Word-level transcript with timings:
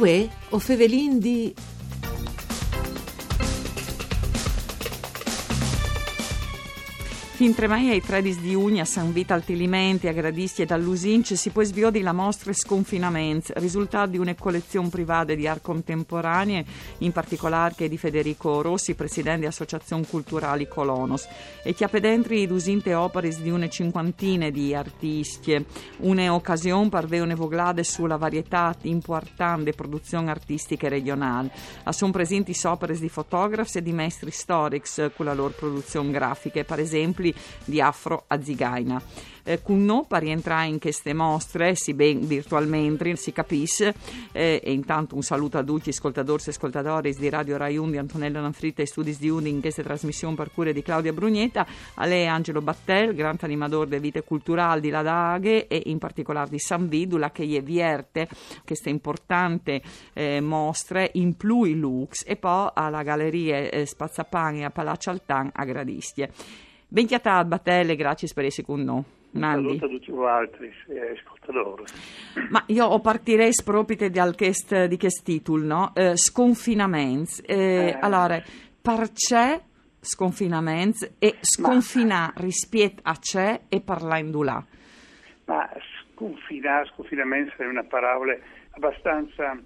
Uè, 0.00 0.26
o 0.48 0.58
Fevelin 0.58 1.18
di... 1.18 1.54
Fin 7.40 7.54
tremai 7.54 7.88
ai 7.88 8.02
tredis 8.02 8.38
di 8.38 8.54
Ugna, 8.54 8.84
San 8.84 9.14
Vita 9.14 9.32
Altilimenti, 9.32 10.06
a 10.08 10.12
Gradisti 10.12 10.60
e 10.60 10.66
dall'Usince 10.66 11.36
si 11.36 11.48
poi 11.48 11.64
sviò 11.64 11.88
di 11.88 12.02
la 12.02 12.12
mostra 12.12 12.52
Sconfinaments, 12.52 13.54
risultato 13.54 14.10
di 14.10 14.18
una 14.18 14.34
collezione 14.34 14.90
privata 14.90 15.32
di 15.32 15.46
art 15.46 15.62
contemporanee, 15.62 16.66
in 16.98 17.12
particolare 17.12 17.72
che 17.74 17.88
di 17.88 17.96
Federico 17.96 18.60
Rossi, 18.60 18.92
presidente 18.92 19.46
Associazione 19.46 20.06
Culturali 20.06 20.68
Colonos, 20.68 21.26
e 21.64 21.72
che 21.72 21.84
ha 21.84 21.88
pedentri 21.88 22.46
d'usinte 22.46 22.92
opere 22.92 23.30
di 23.30 23.48
una 23.48 23.70
cinquantina 23.70 24.50
di 24.50 24.74
artisti. 24.74 25.64
Un'occasione 26.00 26.90
per 26.90 27.04
avere 27.04 27.34
voglade 27.34 27.84
sulla 27.84 28.18
varietà 28.18 28.76
importante 28.82 29.72
produzioni 29.72 30.28
artistiche 30.28 30.90
regionali. 30.90 31.50
Sono 31.88 32.12
presenti 32.12 32.54
opere 32.64 32.98
di 32.98 33.08
fotografi 33.08 33.78
e 33.78 33.82
di 33.82 33.94
maestri 33.94 34.30
storici 34.30 35.10
con 35.16 35.24
la 35.24 35.32
loro 35.32 35.54
produzione 35.56 36.10
grafica, 36.10 36.62
per 36.64 36.80
esempio 36.80 37.28
di 37.64 37.80
Afro 37.80 38.24
a 38.26 38.42
Zigaina. 38.42 39.02
Eh, 39.42 39.58
per 40.06 40.22
rientrare 40.22 40.66
in 40.66 40.78
queste 40.78 41.14
mostre, 41.14 41.74
si 41.74 41.94
ben 41.94 42.26
virtualmente, 42.26 43.16
si 43.16 43.32
capisce, 43.32 43.94
eh, 44.32 44.60
e 44.62 44.72
intanto 44.72 45.14
un 45.14 45.22
saluto 45.22 45.58
a 45.58 45.64
tutti 45.64 45.88
ascoltatori 45.88 46.42
e 46.46 46.50
ascoltatori 46.50 47.14
di 47.14 47.28
Radio 47.28 47.56
Rai 47.56 47.76
1 47.76 47.90
di 47.90 47.98
Antonella 47.98 48.40
Lanfritta 48.40 48.82
e 48.82 48.86
Studi 48.86 49.16
di 49.16 49.28
Undi 49.28 49.48
in 49.48 49.60
questa 49.60 49.82
trasmissione 49.82 50.34
per 50.34 50.50
cure 50.52 50.72
di 50.72 50.82
Claudia 50.82 51.12
Brugnetta, 51.12 51.66
a 51.94 52.04
lei 52.04 52.26
Angelo 52.26 52.60
Battel, 52.60 53.14
grande 53.14 53.44
animatore 53.44 53.88
delle 53.88 54.00
vite 54.00 54.22
culturali 54.22 54.80
di 54.80 54.90
Ladaghe 54.90 55.66
e 55.66 55.82
in 55.86 55.98
particolare 55.98 56.50
di 56.50 56.58
San 56.58 56.88
Vidula 56.88 57.30
che 57.30 57.46
gli 57.46 57.60
vierte 57.60 58.28
queste 58.64 58.90
importanti 58.90 59.82
eh, 60.12 60.40
mostre 60.40 61.10
in 61.14 61.36
Plui 61.36 61.74
Lux 61.74 62.24
e 62.26 62.36
poi 62.36 62.70
alla 62.74 63.02
Galleria 63.02 63.56
eh, 63.70 63.86
Spazzapani 63.86 64.64
a 64.64 64.70
Palazzo 64.70 65.10
Altan 65.10 65.50
a 65.52 65.64
Gradistie. 65.64 66.68
Benchiata 66.92 67.36
a 67.36 67.44
Battelle, 67.44 67.94
grazie 67.94 68.26
per 68.34 68.46
essere 68.46 68.66
con 68.66 68.82
noi. 68.82 69.04
Nandi. 69.30 69.78
Saluto 69.78 69.84
a 69.84 69.88
tutti 69.88 70.10
voi 70.10 70.28
altri 70.28 70.72
ascoltatori. 71.16 71.84
Ma 72.48 72.64
io 72.66 72.98
partirei 72.98 73.52
proprio 73.64 73.96
di 74.88 74.98
questo 74.98 75.22
titolo, 75.22 75.64
no? 75.64 75.92
Eh, 75.94 76.16
sconfinaments. 76.16 77.44
Eh, 77.46 77.54
eh. 77.54 77.98
Allora, 78.00 78.42
perché 78.82 79.62
sconfinaments 80.00 81.14
e 81.20 81.36
sconfinare 81.38 82.32
rispetto 82.38 83.02
a 83.04 83.16
c'è 83.20 83.60
e 83.68 83.80
parlare 83.80 84.22
in 84.22 84.32
dulà? 84.32 84.66
Ma 85.44 85.70
sconfinare, 86.12 86.86
sconfinaments 86.86 87.54
è 87.54 87.66
una 87.66 87.84
parola 87.84 88.36
abbastanza 88.72 89.56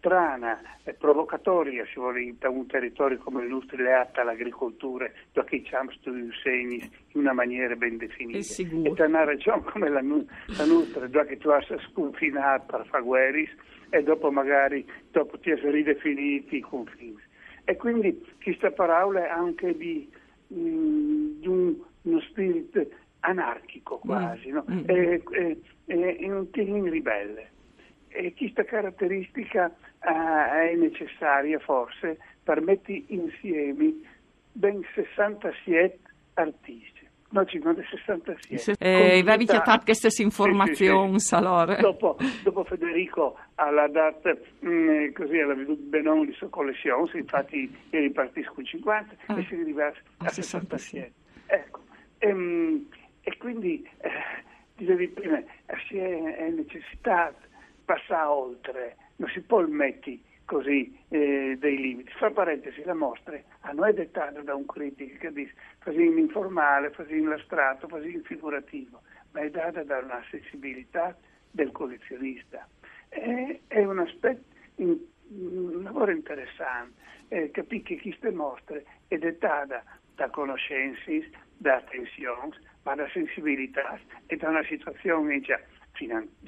strana 0.00 0.60
e 0.82 0.94
provocatoria, 0.94 1.84
se 1.84 2.00
vuole, 2.00 2.34
da 2.38 2.48
un 2.48 2.66
territorio 2.66 3.18
come 3.18 3.42
il 3.44 3.50
nostro 3.50 3.76
leato 3.76 4.20
all'agricoltura, 4.20 5.08
dove 5.32 5.48
diciamo 5.50 5.90
i 5.90 6.30
segni 6.42 6.76
in 7.12 7.20
una 7.20 7.32
maniera 7.32 7.76
ben 7.76 7.98
definita. 7.98 8.38
E 8.38 8.92
da 8.94 9.04
una 9.04 9.24
regione 9.24 9.62
come 9.62 9.88
la, 9.90 10.00
la 10.02 10.64
nostra, 10.64 11.06
dove 11.06 11.36
tu 11.36 11.50
hai 11.50 11.64
sconfinato 11.90 12.64
per 12.76 12.86
fare 12.86 13.04
guerre 13.04 13.48
e 13.90 14.02
dopo 14.02 14.30
magari 14.30 14.84
dopo 15.10 15.38
ti 15.38 15.50
hai 15.50 15.70
ridefinito 15.70 16.56
i 16.56 16.60
confini. 16.60 17.20
E 17.64 17.76
quindi 17.76 18.26
questa 18.42 18.70
parola 18.70 19.26
è 19.26 19.28
anche 19.28 19.76
di, 19.76 20.10
mm, 20.52 21.40
di 21.40 21.46
un, 21.46 21.74
uno 22.02 22.20
spirito 22.22 22.86
anarchico 23.20 23.98
quasi, 23.98 24.48
mm. 24.48 24.52
no? 24.54 24.64
mm. 24.68 24.84
è, 24.86 25.22
è, 25.84 26.16
è 26.16 26.30
un 26.32 26.50
team 26.50 26.88
ribelle. 26.88 27.58
E 28.12 28.34
questa 28.36 28.64
caratteristica 28.64 29.72
eh, 30.02 30.70
è 30.70 30.74
necessaria 30.76 31.58
forse 31.58 32.18
per 32.42 32.60
mettere 32.60 33.04
insieme 33.08 33.94
ben 34.52 34.82
67 34.94 35.98
artisti. 36.34 37.08
No, 37.32 37.44
50, 37.44 37.82
67. 37.88 38.76
Eh, 38.80 39.20
avevi 39.20 39.46
fatto 39.46 39.84
queste 39.84 40.20
informazioni, 40.20 41.20
sì, 41.20 41.26
sì, 41.26 41.36
sì. 41.36 41.80
Dopo, 41.80 42.16
dopo, 42.42 42.64
Federico 42.64 43.38
alla 43.54 43.86
data, 43.86 44.36
mh, 44.58 44.68
mm, 44.68 45.12
così 45.12 45.38
alla 45.38 45.54
veduta 45.54 45.80
Benon 45.80 46.26
di 46.26 46.32
sua 46.32 46.48
collezione, 46.48 47.08
infatti 47.14 47.72
è 47.90 47.98
ripartito 47.98 48.52
con 48.52 48.64
50 48.64 49.14
ah. 49.26 49.38
e 49.38 49.44
si 49.44 49.54
è 49.54 49.60
arrivato 49.60 49.98
a 50.18 50.28
67. 50.28 51.12
Ecco, 51.46 51.80
e, 52.18 52.28
ehm, 52.28 52.88
e 53.22 53.36
quindi, 53.36 53.88
eh, 53.98 54.10
dicevi 54.76 55.06
prima, 55.08 55.40
si 55.86 55.98
è, 55.98 56.36
è 56.36 56.48
necessità 56.50 57.32
passare 57.90 58.28
oltre, 58.28 58.96
non 59.16 59.28
si 59.30 59.40
può 59.40 59.66
mettere 59.66 60.20
così 60.44 60.96
eh, 61.08 61.56
dei 61.58 61.76
limiti. 61.76 62.12
Fra 62.12 62.30
parentesi, 62.30 62.84
la 62.84 62.94
mostra 62.94 63.36
a 63.60 63.72
noi 63.72 63.90
è 63.90 63.94
dettata 63.94 64.40
da 64.42 64.54
un 64.54 64.64
critico 64.64 65.18
che 65.18 65.32
dice 65.32 65.54
facciamo 65.78 66.18
informale, 66.18 66.90
facciamo 66.90 67.30
l'astrato, 67.30 67.88
facciamo 67.88 68.22
figurativo, 68.22 69.00
ma 69.32 69.40
è 69.40 69.50
data 69.50 69.82
da 69.82 69.98
una 69.98 70.22
sensibilità 70.30 71.16
del 71.50 71.72
collezionista. 71.72 72.66
E, 73.08 73.62
è 73.66 73.84
un 73.84 73.98
aspetto, 73.98 74.44
in, 74.76 74.96
un 75.30 75.82
lavoro 75.82 76.12
interessante, 76.12 76.94
eh, 77.28 77.50
capire 77.50 77.82
che 77.82 78.00
queste 78.00 78.30
mostre 78.30 78.84
è 79.08 79.18
dettata 79.18 79.82
da 80.14 80.30
conoscenze, 80.30 81.28
da 81.56 81.76
attenzione, 81.76 82.56
ma 82.84 82.94
da 82.94 83.08
sensibilità 83.12 83.98
e 84.26 84.36
da 84.36 84.48
una 84.48 84.64
situazione 84.64 85.40
già 85.40 85.60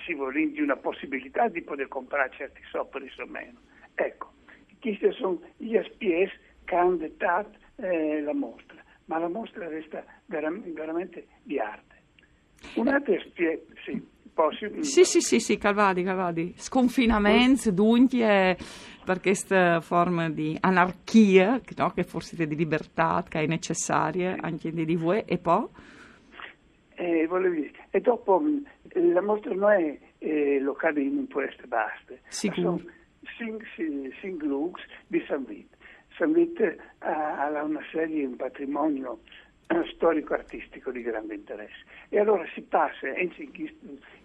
si 0.04 0.14
di 0.52 0.60
una 0.60 0.76
possibilità 0.76 1.48
di 1.48 1.62
poter 1.62 1.88
comprare 1.88 2.30
certi 2.36 2.60
software 2.70 3.10
o 3.18 3.26
meno. 3.26 3.58
Ecco, 3.94 4.32
questi 4.80 5.12
sono 5.12 5.40
gli 5.56 5.76
SPS 5.76 6.32
che 6.64 6.74
hanno 6.74 6.96
dettato 6.96 7.58
eh, 7.76 8.20
la 8.20 8.34
mostra, 8.34 8.82
ma 9.06 9.18
la 9.18 9.28
mostra 9.28 9.68
resta 9.68 10.04
veram- 10.26 10.62
veramente 10.72 11.26
di 11.42 11.58
arte. 11.58 11.90
Un'altra 12.74 13.14
SPS, 13.18 13.60
sì, 13.84 14.02
Posso... 14.34 14.66
Sì, 14.80 15.04
sì, 15.04 15.20
sì, 15.20 15.40
sì, 15.40 15.58
Calvadi, 15.58 16.02
Calvadi. 16.02 16.54
Sconfinamento, 16.56 17.70
dunque, 17.70 18.56
per 19.04 19.20
questa 19.20 19.82
forma 19.82 20.30
di 20.30 20.56
anarchia, 20.58 21.60
no? 21.76 21.90
che 21.90 22.02
forse 22.02 22.46
di 22.46 22.56
libertà, 22.56 23.22
che 23.28 23.40
è 23.40 23.46
necessaria 23.46 24.36
anche 24.40 24.72
di 24.72 24.96
voi, 24.96 25.22
e 25.26 25.36
poi? 25.36 25.66
Eh, 27.02 27.72
e 27.90 28.00
dopo 28.00 28.40
la 28.92 29.20
mostra 29.22 29.52
non 29.52 29.72
è 29.72 29.98
eh, 30.18 30.60
locale 30.60 31.00
in 31.00 31.16
un 31.16 31.26
puesto 31.26 31.64
e 31.64 31.66
basta, 31.66 32.14
sono 32.28 32.80
sing, 33.36 33.60
sing 34.20 34.40
looks 34.42 34.84
di 35.08 35.20
San 35.26 35.44
Vito. 35.44 35.76
San 36.16 36.32
Vito 36.32 36.62
ha, 36.98 37.48
ha 37.48 37.62
una 37.64 37.82
serie, 37.90 38.24
un 38.24 38.36
patrimonio 38.36 39.18
eh, 39.66 39.82
storico-artistico 39.94 40.92
di 40.92 41.02
grande 41.02 41.34
interesse. 41.34 41.82
E 42.08 42.20
allora 42.20 42.44
si 42.54 42.60
passa 42.60 43.08
in, 43.08 43.32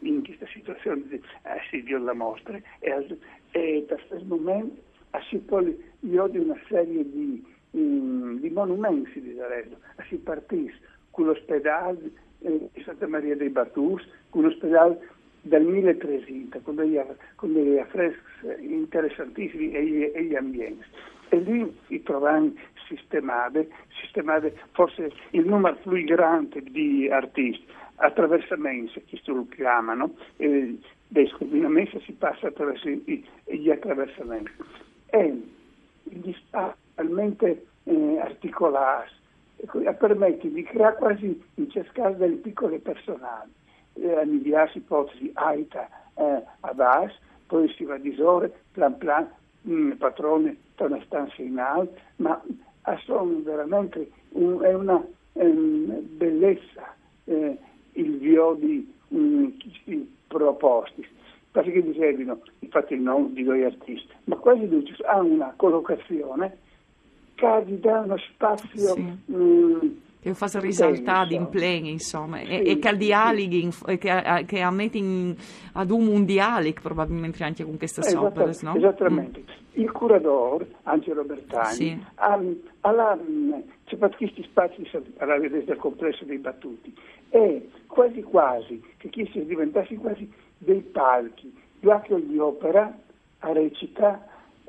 in 0.01 0.23
questa 0.23 0.45
situazione 0.45 1.01
di 1.07 1.15
eh, 1.15 1.21
si 1.71 1.81
dio 1.81 1.97
la 1.97 2.13
mostra 2.13 2.59
e, 2.77 3.19
e 3.51 3.85
da 3.87 3.95
questo 3.95 4.23
momento 4.23 4.81
si 5.29 5.37
poi 5.39 5.83
io 6.01 6.27
di 6.27 6.37
una 6.37 6.59
serie 6.67 7.03
di, 7.09 7.43
um, 7.71 8.39
di 8.39 8.51
monumenti 8.51 9.19
di 9.19 9.39
Arezzo, 9.39 9.79
si 10.09 10.17
partisse 10.17 10.77
con 11.09 11.25
l'ospedale 11.25 11.97
eh, 12.03 12.26
di 12.39 12.83
Santa 12.83 13.07
Maria 13.07 13.35
dei 13.35 13.49
Battus, 13.49 14.07
un 14.31 14.45
ospedale 14.45 14.99
del 15.41 15.63
1300 15.63 16.59
con 16.61 16.75
degli, 16.75 16.99
con 17.35 17.53
degli 17.53 17.77
affreschi 17.77 18.21
interessantissimi 18.59 19.71
e, 19.71 20.11
e 20.13 20.23
gli 20.23 20.35
ambienti. 20.35 20.85
E 21.29 21.37
lì 21.37 21.77
si 21.87 22.01
trovano 22.03 22.53
sistemate, 22.87 23.69
sistemate 24.01 24.57
forse 24.71 25.11
il 25.31 25.45
numero 25.45 25.75
più 25.75 26.03
grande 26.03 26.61
di 26.61 27.09
artisti, 27.09 27.65
attraversamenti, 27.95 29.03
questo 29.09 29.33
lo 29.33 29.47
chiamano, 29.49 30.13
eh, 30.37 30.77
dei 31.07 31.27
scombinamenti 31.27 31.99
si 32.05 32.13
passa 32.13 32.47
attraverso 32.47 32.87
i, 32.89 33.25
gli 33.45 33.69
attraversamenti. 33.69 34.51
E 35.09 35.41
gli 36.03 36.33
spazi 36.33 36.77
talmente 36.95 37.65
eh, 37.83 38.19
articolati, 38.19 39.11
permette 39.97 40.51
di 40.51 40.63
creare 40.63 40.95
quasi 40.95 41.41
in 41.55 41.69
ciascuna 41.69 42.11
delle 42.11 42.35
piccole 42.35 42.79
personali, 42.79 43.51
eh, 43.93 44.21
in 44.23 44.41
diverse 44.41 44.77
ipotesi 44.77 45.31
aita 45.33 45.87
eh, 46.15 46.43
a 46.59 46.73
base, 46.73 47.15
poi 47.47 47.67
si 47.73 47.83
va 47.85 47.97
di 47.97 48.13
sole, 48.13 48.51
plan 48.71 48.97
plan, 48.97 49.27
mh, 49.61 49.73
mm, 49.73 49.91
patrone 49.93 50.57
da 50.75 50.85
una 50.85 51.01
stanza 51.05 51.41
in 51.41 51.57
alto, 51.57 51.95
ma 52.17 52.41
sono 53.05 53.41
veramente 53.43 54.09
un, 54.29 54.61
è 54.61 54.73
una 54.73 55.03
um, 55.33 55.99
bellezza 56.17 56.95
eh, 57.25 57.57
il 57.93 58.17
vio 58.17 58.53
di 58.53 58.93
um, 59.09 59.53
questi 59.57 60.15
proposti. 60.27 61.07
Perché 61.51 61.81
dicevano, 61.81 62.39
infatti 62.59 62.95
non 62.99 63.33
dico 63.33 63.55
gli 63.55 63.63
artisti, 63.63 64.13
ma 64.25 64.35
quasi 64.35 64.69
hanno 65.05 65.33
una 65.33 65.53
collocazione 65.55 66.57
gli 67.65 67.75
dà 67.75 67.99
uno 67.99 68.17
spazio 68.17 68.93
sì. 68.93 69.01
mh, 69.25 70.01
che 70.19 70.33
fa 70.33 70.49
risaltare 70.59 71.33
in 71.35 71.47
pleni, 71.47 71.91
insomma, 71.91 72.37
sì, 72.39 72.47
e, 72.47 72.71
e, 72.71 72.79
che 72.79 72.97
dialoghi, 72.97 73.71
sì. 73.71 73.97
che, 73.97 74.43
che 74.45 74.61
ammetti 74.61 75.35
ad 75.73 75.89
un 75.91 76.03
mondiale 76.03 76.73
probabilmente 76.73 77.43
anche 77.43 77.63
con 77.63 77.77
queste 77.77 78.01
eh, 78.01 78.15
opere, 78.15 78.51
no? 78.61 78.75
Esattamente. 78.75 79.39
Mm. 79.39 79.81
Il 79.81 79.91
curador, 79.91 80.65
Angelo 80.83 81.23
Bertani, 81.23 81.73
sì. 81.73 82.05
ha, 82.15 82.39
ha 82.81 83.17
c'è 83.85 83.97
questi 83.97 84.43
spazi 84.43 84.89
alla 85.17 85.37
del 85.39 85.77
complesso 85.77 86.25
dei 86.25 86.39
battuti 86.39 86.93
e 87.29 87.69
quasi 87.87 88.21
quasi, 88.21 88.83
che 88.97 89.09
chi 89.09 89.29
si 89.31 89.45
diventati 89.45 89.95
quasi 89.95 90.29
dei 90.57 90.81
palchi, 90.81 91.55
l'atto 91.81 92.17
di 92.17 92.37
opera 92.37 92.93
a 93.39 93.53
recita 93.53 94.25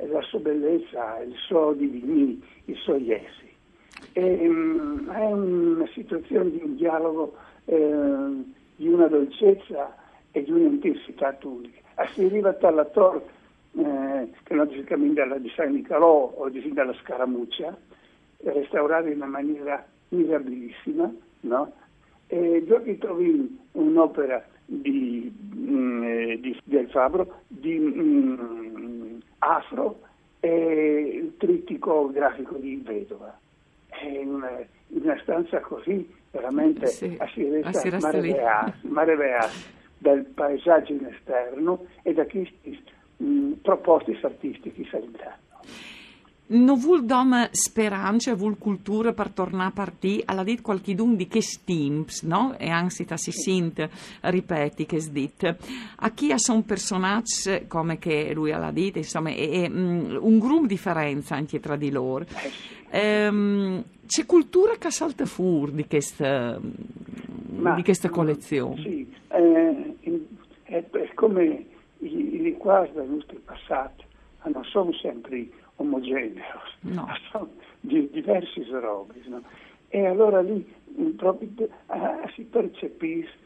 la 0.07 0.23
sua 0.23 0.39
bellezza, 0.39 1.19
il 1.21 1.35
suo 1.35 1.73
divini, 1.73 2.43
i 2.67 2.75
suoi 2.75 3.11
essi. 3.11 3.47
E, 4.13 4.49
um, 4.49 5.11
è 5.11 5.25
una 5.25 5.87
situazione 5.89 6.51
di 6.51 6.61
un 6.63 6.77
dialogo 6.77 7.37
eh, 7.65 8.45
di 8.77 8.89
una 8.89 9.09
dolcezza 9.09 9.95
e 10.31 10.45
di 10.45 10.51
un'intensità 10.51 11.37
unica. 11.43 11.81
Si 12.13 12.25
arriva 12.25 12.53
dalla 12.53 12.85
torre, 12.85 13.23
eh, 13.77 14.29
che 14.45 14.55
non 14.55 14.71
si 14.71 14.83
cammina 14.85 15.25
di 15.37 15.51
San 15.55 15.73
Nicolò 15.73 16.33
o 16.37 16.49
di 16.49 16.73
dalla 16.73 16.95
Scaramuccia, 16.95 17.77
restaurata 18.45 19.09
in 19.09 19.17
una 19.17 19.27
maniera 19.27 19.85
mirabilissima, 20.11 21.13
no? 21.41 21.73
E 22.29 22.63
giochi 22.67 22.99
trovi 22.99 23.59
un'opera 23.73 24.45
di, 24.65 25.33
mm, 25.57 26.03
eh, 26.03 26.41
di, 26.41 26.61
del 26.65 26.89
Fabro 26.91 27.41
di 27.47 27.79
mm, 27.79 28.68
Afro 29.39 30.01
e 30.41 31.21
il 31.23 31.37
trittico 31.37 32.11
grafico 32.11 32.55
di 32.57 32.81
Vedova. 32.85 33.39
È 33.87 34.23
una, 34.25 34.51
una 34.89 35.19
stanza 35.23 35.61
così 35.61 36.15
veramente 36.31 36.87
sì, 36.87 37.17
a 37.19 37.27
si 37.27 37.49
resta 37.89 38.73
mareveas 38.83 39.77
dal 39.99 40.25
paesaggio 40.25 40.93
in 40.93 41.07
esterno 41.07 41.87
e 42.03 42.13
da 42.13 42.25
questi 42.27 42.83
mm, 43.23 43.53
proposti 43.63 44.17
artistici 44.23 44.87
sanitari. 44.91 45.47
Non 46.51 46.79
vuol 46.79 47.05
dom 47.05 47.49
speranza, 47.51 48.35
vuol 48.35 48.57
cultura 48.57 49.13
per 49.13 49.31
tornare 49.31 49.69
a 49.69 49.73
partire, 49.73 50.23
alla 50.25 50.45
dit 50.45 50.63
qualchidun 50.63 51.15
di 51.15 51.29
che 51.29 51.43
stimps, 51.43 52.23
no? 52.23 52.57
E 52.59 52.71
anzi 52.71 53.05
si 53.17 53.33
sint, 53.33 53.87
ripeti 54.23 54.87
che 54.87 54.99
sdit. 54.99 55.57
A 55.97 56.11
chi 56.13 56.33
sono 56.39 56.63
personaggi 56.63 57.67
come 57.67 57.99
che 57.99 58.33
lui 58.33 58.53
ha 58.53 58.71
dit, 58.71 58.97
insomma, 58.97 59.29
è, 59.29 59.35
è 59.35 59.69
um, 59.69 60.19
un 60.23 60.39
gruppo 60.39 60.67
differenza 60.67 61.35
anche 61.35 61.61
tra 61.61 61.77
di 61.77 61.91
loro. 61.91 62.25
Ehm, 62.91 63.85
c'è 64.07 64.25
cultura 64.25 64.77
che 64.77 64.91
salta 64.91 65.27
fuori 65.27 65.73
di 65.73 65.87
questa, 65.87 66.59
Ma, 67.57 67.75
di 67.75 67.83
questa 67.83 68.09
collezione? 68.09 68.81
Sì, 68.81 69.13
eh, 69.29 69.97
è, 70.63 70.83
è, 70.91 71.15
come 71.15 71.67
i, 71.99 72.47
i 72.47 72.57
quadri 72.57 72.93
del 72.95 73.09
nostro 73.09 73.37
passato 73.45 74.05
non 74.45 74.65
sono 74.65 74.93
sempre 74.95 75.49
omogeneo, 75.79 76.61
no. 76.81 77.09
sono 77.31 77.51
di 77.81 78.09
diversi 78.11 78.65
robi. 78.71 79.23
No? 79.27 79.43
E 79.89 80.07
allora 80.07 80.41
lì 80.41 80.67
proprio 81.17 81.49
uh, 81.59 82.29
si 82.35 82.43
percepisce 82.43 83.37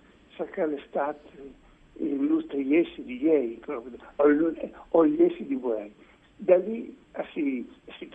che 0.51 0.67
l'estate 0.67 1.61
i 1.99 2.17
nostri 2.19 2.77
essi 2.77 3.05
di 3.05 3.23
ieri 3.23 3.61
proprio, 3.61 3.97
o, 4.17 5.07
gli 5.07 5.23
essi 5.23 5.45
di 5.47 5.61
ieri. 5.63 5.95
Da 6.37 6.57
lì 6.57 6.97
uh, 7.15 7.23
si, 7.33 7.71
si, 7.99 8.11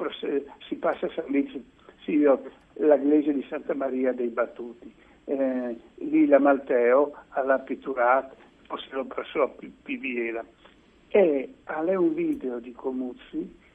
si, 0.67 0.75
passa 0.75 1.05
a 1.05 1.11
San 1.13 1.25
Luigi, 1.27 1.63
si, 2.03 2.21
la 2.21 2.95
iglesia 2.95 3.33
di 3.33 3.45
Santa 3.47 3.73
Maria 3.73 4.11
dei 4.11 4.27
Battuti, 4.27 4.93
eh, 5.25 5.77
lì 5.95 6.25
la 6.25 6.39
Malteo 6.39 7.13
alla 7.29 7.59
Pitturat, 7.59 8.33
poi 8.67 8.79
se 8.79 8.95
lo 8.95 9.05
passò 9.05 9.43
a 9.43 9.51
Piviera. 9.83 10.43
E 11.09 11.53
ha 11.63 11.79
un 11.79 12.13
video 12.13 12.59
di 12.59 12.73
Comuzzi 12.73 13.65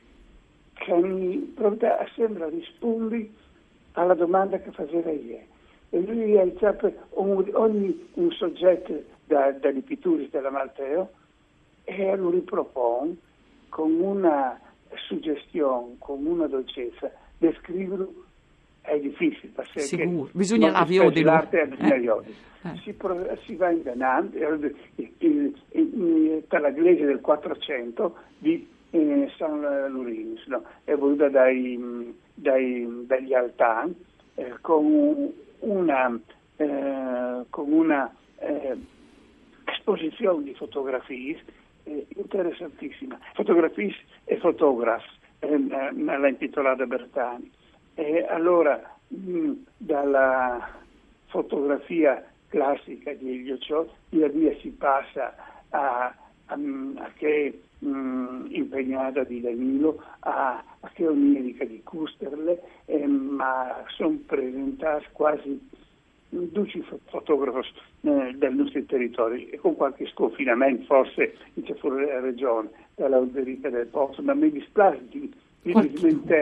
che 0.74 0.92
mi 0.94 1.54
sembra 2.14 2.48
rispondi 2.48 3.32
alla 3.92 4.14
domanda 4.14 4.58
che 4.58 4.70
faceva 4.72 5.10
ieri. 5.10 5.46
E 5.90 6.00
lui 6.00 6.38
ha 6.38 6.42
iniziato 6.42 6.92
ogni 7.10 8.08
un 8.14 8.30
soggetto 8.32 9.02
da, 9.26 9.52
dagli 9.52 9.82
pittori 9.82 10.28
della 10.30 10.50
Malteo 10.50 11.10
e 11.84 12.16
lo 12.16 12.30
ripropone 12.30 13.16
con 13.68 13.92
una 14.00 14.58
suggestione, 15.06 15.96
con 15.98 16.24
una 16.24 16.46
dolcezza. 16.46 17.10
Descriverlo 17.38 18.12
è 18.82 18.98
difficile 18.98 19.52
Sicuro. 19.76 20.28
bisogna 20.32 20.70
la 20.70 20.84
di 20.84 21.22
l'arte 21.22 21.62
è 21.62 21.66
bisogna 21.66 22.20
eh. 22.64 22.68
eh. 22.68 22.76
Si, 22.82 22.94
si, 23.44 23.54
va 23.56 23.70
ingannando 23.70 24.36
per 26.48 26.60
la 26.60 26.70
glese 26.70 27.04
del 27.04 27.20
400 27.20 28.16
di 28.38 28.68
in 28.92 29.30
San 29.36 29.60
Lurins, 29.90 30.44
no? 30.46 30.64
è 30.84 30.94
voluta 30.94 31.28
dai, 31.28 32.14
dai, 32.34 33.04
dagli 33.06 33.34
Altan 33.34 33.94
eh, 34.34 34.54
con 34.60 35.32
una, 35.60 36.20
eh, 36.56 37.44
con 37.48 37.72
una 37.72 38.14
eh, 38.38 38.76
esposizione 39.64 40.44
di 40.44 40.54
fotografie 40.54 41.40
eh, 41.84 42.06
interessantissima, 42.16 43.18
fotografie 43.34 43.94
e 44.24 44.36
fotografi, 44.38 45.08
eh, 45.40 45.58
l'ha 45.58 46.28
intitolata 46.28 46.86
Bertani. 46.86 47.50
E 47.94 48.24
allora 48.28 48.80
mh, 49.08 49.52
dalla 49.76 50.68
fotografia 51.26 52.24
classica 52.48 53.12
di 53.14 53.30
Elio 53.30 53.58
Ciò, 53.58 53.86
via 54.10 54.28
via 54.28 54.54
si 54.60 54.70
passa 54.70 55.34
a, 55.70 56.14
a, 56.46 56.54
a 56.54 57.10
che 57.16 57.60
mh, 57.82 58.46
impegnata 58.50 59.24
di 59.24 59.40
Danilo 59.40 60.02
a, 60.20 60.62
a 60.80 60.90
di 60.96 61.82
Custerle, 61.82 62.60
eh, 62.86 63.06
ma 63.06 63.84
sono 63.88 64.18
presentati 64.26 65.06
quasi 65.12 65.60
duci 66.28 66.82
fotografi 67.06 67.68
eh, 68.02 68.34
del 68.36 68.54
nostro 68.54 68.82
territorio 68.84 69.46
e 69.50 69.58
con 69.58 69.76
qualche 69.76 70.06
sconfinamento 70.06 70.84
forse 70.84 71.36
in 71.54 71.64
fuori 71.78 72.06
la 72.06 72.20
regione, 72.20 72.70
dalla 72.94 73.18
Uderica 73.18 73.68
del 73.68 73.86
Pozzo, 73.86 74.22
ma 74.22 74.34
mi 74.34 74.50
dispiace 74.50 75.02
di 75.62 75.72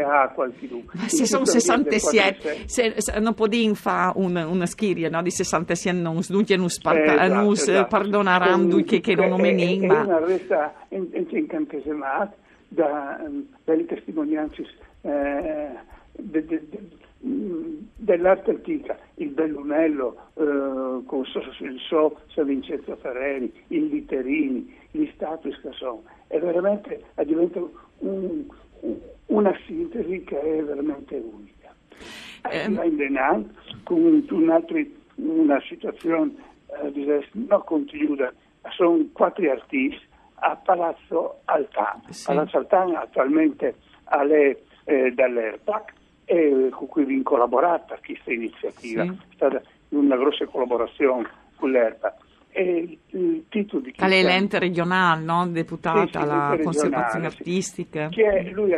a 0.03 0.31
qualche 0.31 0.67
Ma 0.93 1.09
se 1.09 1.27
sono 1.27 1.45
67, 1.45 2.63
se, 2.67 2.95
se, 2.97 3.21
non 3.21 3.35
può 3.35 3.47
dire 3.47 3.75
fa 3.75 4.13
un, 4.17 4.35
una 4.37 4.65
schiria 4.65 5.11
no, 5.11 5.23
di 5.23 5.31
67 5.31 5.97
non 5.97 6.21
dunque 6.29 6.57
non 6.57 6.71
sparta, 6.71 7.13
eh, 7.13 7.27
esatto, 7.27 7.35
non 7.35 7.53
esatto. 7.53 7.97
perdoneranno 7.97 8.83
che, 8.83 9.01
che 9.01 9.15
non 9.15 9.41
menin, 9.41 9.87
ma... 9.87 10.01
È 10.01 10.05
una 10.05 10.25
resta 10.25 10.75
incantesimata 10.89 12.35
da, 12.69 13.21
dalle 13.65 13.85
testimonianze 13.85 14.65
eh, 15.03 15.69
de, 16.13 16.45
de, 16.47 16.69
de, 16.71 16.79
dell'arte 17.21 18.51
antica, 18.51 18.99
il 19.17 19.29
Bellunello 19.29 20.17
eh, 20.35 21.05
con 21.05 21.25
il 21.61 21.81
So 21.89 22.21
San 22.33 22.47
Vincenzo 22.47 22.97
Ferreri, 22.97 23.53
il 23.69 23.87
Literini, 23.87 24.75
gli 24.93 25.09
status 25.15 25.61
che 25.61 25.73
sono, 25.73 26.05
è 26.27 26.39
veramente 26.39 27.03
diventa 27.25 27.61
un, 27.99 28.47
una 29.27 29.57
sintesi 29.67 30.25
che 30.25 30.41
è 30.41 30.63
veramente 30.63 31.17
unica. 31.17 31.75
Eh, 32.51 32.65
in 32.65 32.97
Denan, 32.97 33.55
con 33.85 34.27
un 34.31 34.51
altri, 34.51 34.97
una 35.17 35.61
situazione 35.61 36.33
eh, 36.83 37.29
non 37.33 37.63
continua, 37.65 38.33
sono 38.71 39.07
quattro 39.13 39.51
artisti 39.51 40.09
a 40.37 40.57
Palazzo 40.57 41.41
Altan. 41.45 42.03
Sì. 42.09 42.25
Palazzo 42.27 42.59
Altan 42.59 42.95
attualmente 42.95 43.77
è 44.05 44.57
eh, 44.85 45.13
dall'ERPAC 45.13 45.93
e 46.25 46.69
con 46.71 46.87
cui 46.87 47.05
vi 47.05 47.23
collaborato 47.23 47.97
questa 48.05 48.33
iniziativa. 48.33 49.03
Sì. 49.03 49.11
È 49.11 49.35
stata 49.35 49.63
una 49.91 50.17
grossa 50.17 50.47
collaborazione 50.47 51.29
con 51.57 51.71
l'ERPAC 51.71 52.29
e 52.53 52.99
il 53.11 53.45
titolo 53.49 53.83
di 53.83 53.95
Alle 53.99 54.23
l'ente 54.23 54.59
regionale, 54.59 55.23
no? 55.23 55.47
deputata 55.49 56.05
sì, 56.05 56.11
sì, 56.11 56.17
alla 56.17 56.59
conservazione 56.63 57.27
artistica. 57.27 58.09
Che 58.09 58.23
è, 58.23 58.51
lui 58.51 58.71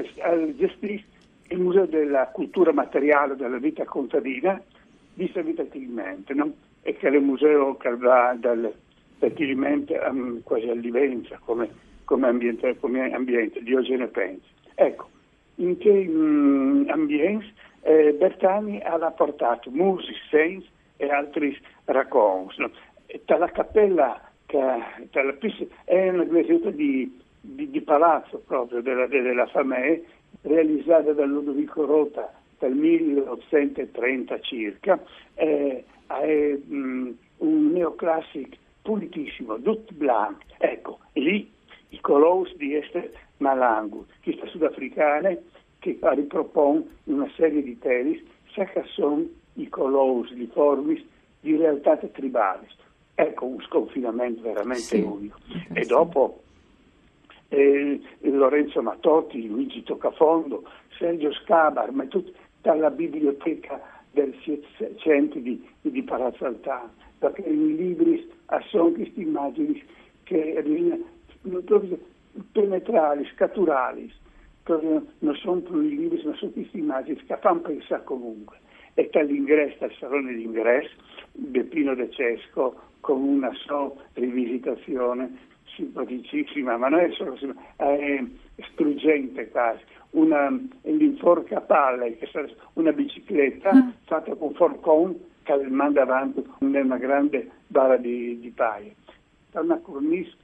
gestisce 0.57 1.05
il 1.49 1.59
Museo 1.59 1.87
della 1.87 2.29
Cultura 2.29 2.73
Materiale 2.73 3.37
della 3.37 3.59
Vita 3.59 3.85
Contadina 3.85 4.61
di 5.15 5.31
San 5.33 5.45
Vita 5.45 5.65
Tilimente, 5.65 6.35
no? 6.35 6.53
e 6.83 6.97
che 6.97 7.09
è 7.09 7.11
il 7.11 7.23
museo 7.23 7.77
che 7.77 7.95
va 7.97 8.35
dal, 8.39 8.73
dal 9.19 9.33
Tilimente 9.35 9.97
um, 9.99 10.43
quasi 10.43 10.69
a 10.69 10.75
Livenza 10.75 11.39
come, 11.45 11.69
come, 12.05 12.29
ambiente, 12.29 12.77
come 12.79 13.13
ambiente, 13.13 13.63
Diogene 13.63 14.07
Pensi. 14.09 14.49
Ecco, 14.75 15.09
in 15.57 15.77
che 15.79 16.07
um, 16.09 16.87
ambiente 16.89 17.53
eh, 17.83 18.15
Bertani 18.19 18.81
ha 18.81 18.99
portato 19.11 19.71
music, 19.71 20.17
sense 20.31 20.69
e 20.97 21.09
altri 21.11 21.57
racconti. 21.85 22.61
No? 22.61 22.71
La 23.39 23.51
cappella 23.51 24.21
che 24.47 24.59
la 24.59 25.37
è 25.85 26.09
una 26.11 26.25
chiesa 26.43 26.71
di, 26.71 27.21
di, 27.41 27.71
di, 27.71 27.81
palazzo 27.81 28.43
proprio 28.47 28.83
della, 28.83 29.07
della 29.07 29.47
Famè, 29.47 30.01
realizzata 30.43 31.13
da 31.13 31.25
Ludovico 31.25 31.85
Rota 31.85 32.33
del 32.59 32.75
1830 32.75 34.41
circa, 34.41 35.03
è, 35.35 35.83
è 36.07 36.59
um, 36.69 37.17
un 37.39 37.73
neoclassic 37.73 38.57
pulitissimo, 38.83 39.61
tut 39.61 39.93
blanc. 39.95 40.43
Ecco, 40.59 40.99
lì 41.15 41.51
i 41.89 42.01
colors 42.01 42.55
di 42.57 42.77
Esther 42.77 43.11
Malangu, 43.39 44.07
questa 44.23 44.47
sudafricana 44.47 45.37
che 45.79 45.99
ripropone 46.01 46.85
una 47.05 47.29
serie 47.37 47.63
di 47.63 47.79
telis, 47.79 48.23
sa 48.53 48.65
che 48.65 48.85
sono 48.87 49.27
i 49.55 49.69
colors, 49.69 50.31
i 50.31 50.49
formis 50.53 51.03
di 51.41 51.57
realtà 51.57 51.97
tribali. 51.97 52.67
Ecco 53.15 53.47
un 53.47 53.61
sconfinamento 53.63 54.43
veramente 54.43 54.81
sì. 54.83 55.01
unico. 55.01 55.39
E 55.73 55.85
dopo 55.85 56.43
eh, 57.49 58.01
Lorenzo 58.21 58.81
Matotti, 58.83 59.47
Luigi 59.47 59.83
Toccafondo, 59.83 60.65
Sergio 60.97 61.33
Scabar, 61.33 61.91
ma 61.93 62.07
tutta 62.07 62.75
la 62.75 62.91
biblioteca 62.91 63.81
del 64.11 64.35
Settecento 64.45 65.39
di, 65.39 65.63
di 65.81 66.03
Palazzo 66.03 66.47
Altano, 66.47 66.93
perché 67.19 67.43
i 67.43 67.77
libri 67.77 68.31
sono 68.71 68.91
queste 68.93 69.21
immagini 69.21 69.83
che 70.23 70.63
penetrali, 72.53 73.27
scaturali, 73.35 74.13
non 74.65 75.35
sono 75.35 75.61
più 75.61 75.81
i 75.81 75.97
libri, 75.97 76.23
ma 76.25 76.35
sono 76.37 76.51
queste 76.53 76.79
immagini 76.79 77.23
che 77.25 77.37
fanno 77.37 77.61
pensare 77.61 78.05
comunque. 78.05 78.61
E 78.95 79.09
dall'ingresso, 79.11 79.85
al 79.85 79.93
salone 79.99 80.35
d'ingresso, 80.35 80.95
Beppino 81.33 81.95
De 81.95 82.11
Cesco 82.11 82.91
con 83.01 83.23
una 83.23 83.53
sua 83.55 83.93
rivisitazione 84.15 85.51
simpaticissima, 85.75 86.77
ma 86.77 86.89
non 86.89 87.01
è 87.01 87.11
solo 87.13 87.37
è 87.77 88.25
struggente 88.73 89.49
quasi, 89.49 89.83
una 90.11 90.51
l'inforca 90.83 91.61
palle, 91.61 92.19
una 92.75 92.93
bicicletta 92.93 93.75
mm. 93.75 93.89
fatta 94.05 94.35
con 94.35 94.53
forcon 94.55 95.19
che 95.43 95.57
manda 95.69 96.03
avanti 96.03 96.45
una 96.59 96.97
grande 96.97 97.51
bara 97.67 97.97
di, 97.97 98.39
di 98.39 98.51
paia. 98.51 98.93
È 99.51 99.59
una 99.59 99.79
cornice 99.79 100.37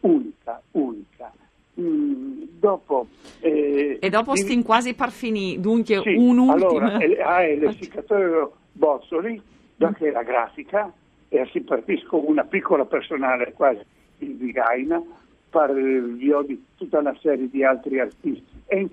unica, 0.00 0.60
unica. 0.72 1.32
Mm, 1.78 2.44
dopo, 2.58 3.06
eh, 3.40 3.98
e 4.00 4.08
dopo 4.08 4.34
sti 4.34 4.62
quasi 4.62 4.94
par 4.94 5.10
finì, 5.10 5.60
dunque 5.60 6.00
sì, 6.02 6.14
un 6.14 6.38
ultimo. 6.38 6.78
Allora, 6.78 6.98
ha 7.24 7.40
l'essiccatore 7.40 8.48
Bozzoli, 8.72 9.40
che 9.76 10.08
è 10.08 10.10
la 10.10 10.22
grafica, 10.22 10.90
e 11.28 11.46
si 11.52 11.60
partisco 11.60 12.26
una 12.26 12.44
piccola 12.44 12.86
personale 12.86 13.52
quasi 13.52 13.84
di 14.16 14.50
Gaina, 14.52 15.02
per 15.50 15.72
di 15.72 16.64
tutta 16.76 16.98
una 16.98 17.16
serie 17.20 17.48
di 17.50 17.62
altri 17.62 18.00
artisti. 18.00 18.44
E 18.66 18.88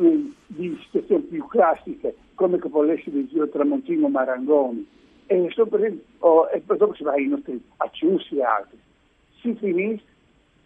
mm, 0.00 0.30
di 0.46 0.78
situazioni 0.84 1.22
più 1.24 1.46
classiche, 1.48 2.14
come 2.34 2.58
che 2.58 2.68
volesse 2.68 3.10
di 3.10 3.28
Gio 3.28 3.48
Tramontino 3.48 4.08
Marangoni, 4.08 4.86
e, 5.26 5.48
sopra, 5.50 5.86
oh, 6.18 6.48
e 6.48 6.60
poi 6.60 6.76
dopo 6.76 6.94
si 6.94 7.02
va 7.02 7.12
ai 7.12 7.26
nostri 7.26 7.62
acciussi 7.76 8.36
e 8.36 8.42
altri. 8.42 8.78
Si 9.40 9.54
finisce 9.54 10.04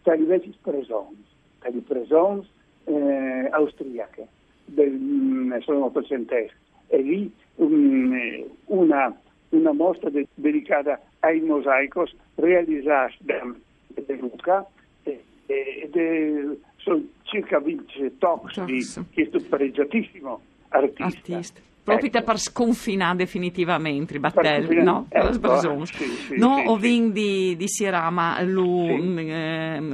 tra 0.02 0.14
invece 0.14 0.52
presons, 0.62 1.18
tra 1.66 1.70
le 1.70 1.80
presons 1.80 2.46
eh, 2.84 3.48
austriache, 3.50 4.26
del, 4.64 4.92
mm, 4.92 5.58
sono 5.58 5.86
ottocentesche, 5.86 6.56
e 6.88 7.02
lì 7.02 7.32
um, 7.56 8.44
una, 8.66 9.18
una 9.50 9.72
mostra 9.72 10.10
de, 10.10 10.28
dedicata 10.34 11.00
ai 11.20 11.40
mosaicos 11.40 12.14
realizzata 12.36 13.14
da 13.24 14.14
Luca 14.20 14.66
ed 15.02 15.94
è, 15.94 16.44
sono 16.76 17.02
circa 17.22 17.60
20 17.60 18.18
talks 18.18 18.64
di 18.64 18.84
questo 19.12 19.40
pregiatissimo 19.48 20.40
artista. 20.68 21.04
artista 21.04 21.60
proprio 21.86 22.10
ecco. 22.10 22.24
per 22.24 22.38
sconfinare 22.40 23.16
definitivamente 23.16 24.16
i 24.16 24.18
battelli, 24.18 24.82
no? 24.82 25.06
Ecco, 25.08 25.32
sì, 25.32 26.04
sì, 26.26 26.36
no, 26.36 26.56
sì, 26.56 26.66
ovin 26.66 27.12
di, 27.12 27.54
di 27.56 27.68
Sierama, 27.68 28.42
lu, 28.42 28.88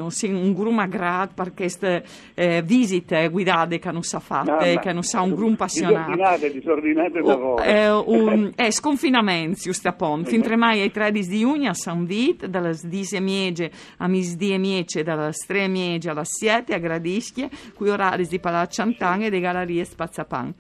sì. 0.09 0.27
eh, 0.27 0.33
un 0.33 0.55
grupo 0.55 0.89
grad 0.89 1.35
per 1.35 1.53
queste 1.53 2.03
eh, 2.33 2.63
visite 2.63 3.29
guidate 3.29 3.79
che 3.79 3.93
non 3.93 4.03
sa 4.03 4.21
fatte, 4.21 4.75
no, 4.75 4.81
che 4.81 4.93
non 4.93 5.03
sa 5.03 5.21
un 5.21 5.35
gruppo 5.35 5.53
appassionato. 5.53 6.13
Disordinate, 6.13 6.53
disordinate 6.53 7.21
da 7.21 7.35
voi. 7.37 7.67
Eh, 7.67 7.91
un, 7.91 8.53
eh, 8.57 8.73
sconfinamento, 8.73 9.61
giusto 9.61 9.89
appunto. 9.89 10.31
Fin 10.31 10.41
tre 10.41 10.57
mai 10.57 10.81
ai 10.81 10.91
13 10.91 11.29
di 11.29 11.41
giugno 11.41 11.71
a 11.71 11.75
San 11.75 12.07
Vit, 12.07 12.47
dalle 12.47 12.75
10 12.83 13.21
miege 13.21 13.71
a 13.99 14.09
misdie 14.09 14.57
miece, 14.57 15.03
dalle 15.03 15.33
3 15.33 15.69
miege 15.69 16.09
alle 16.09 16.25
7 16.25 16.73
a 16.73 16.79
Gradischie, 16.79 17.51
qui 17.75 17.91
orari 17.91 18.27
di 18.27 18.39
Palazzo 18.39 18.71
Ciantang 18.73 19.25
e 19.25 19.31
di 19.31 19.41
Gallerie 19.41 19.85
Spazzapan. 19.85 20.55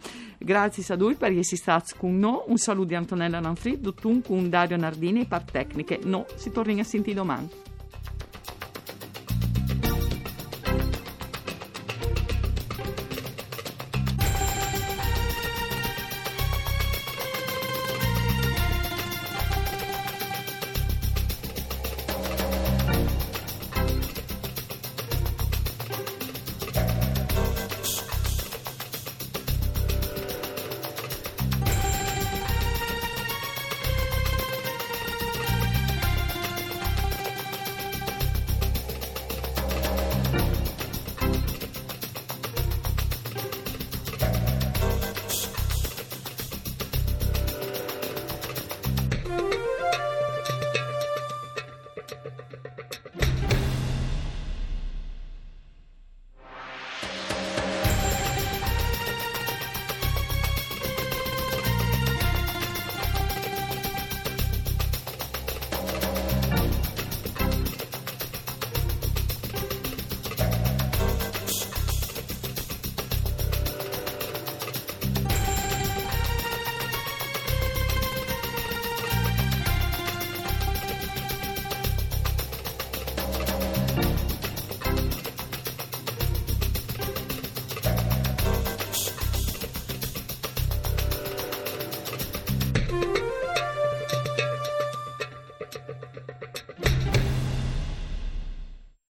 Grazie 0.45 0.95
a 0.95 0.97
voi 0.97 1.15
per 1.15 1.31
essere 1.37 1.57
stati 1.57 1.95
con 1.97 2.19
noi. 2.19 2.43
Un 2.47 2.57
saluto 2.57 2.89
di 2.89 2.95
Antonella 2.95 3.41
Nanfri, 3.41 3.81
Duttun 3.81 4.23
con 4.23 4.49
Dario 4.49 4.77
Nardini 4.77 5.23
e 5.23 5.27
par 5.27 5.45
tecniche. 5.45 6.01
No, 6.05 6.27
si 6.37 6.51
torna 6.51 6.81
a 6.81 6.85
sentire 6.85 7.17
domani. 7.17 7.49